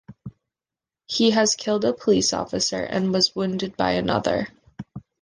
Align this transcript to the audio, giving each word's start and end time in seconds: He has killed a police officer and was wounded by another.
He 1.05 1.29
has 1.29 1.53
killed 1.53 1.85
a 1.85 1.93
police 1.93 2.33
officer 2.33 2.81
and 2.83 3.13
was 3.13 3.35
wounded 3.35 3.77
by 3.77 3.91
another. 3.91 4.47